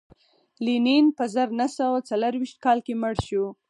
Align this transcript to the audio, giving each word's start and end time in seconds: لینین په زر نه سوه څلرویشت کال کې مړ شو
لینین 0.65 1.05
په 1.17 1.23
زر 1.33 1.49
نه 1.59 1.67
سوه 1.77 1.97
څلرویشت 2.09 2.57
کال 2.65 2.77
کې 2.85 2.93
مړ 3.01 3.13
شو 3.27 3.45